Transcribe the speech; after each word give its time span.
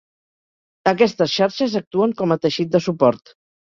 Aquestes 0.93 1.35
xarxes 1.37 1.79
actuen 1.83 2.19
com 2.25 2.37
a 2.39 2.43
teixit 2.49 2.77
de 2.79 2.87
suport. 2.91 3.37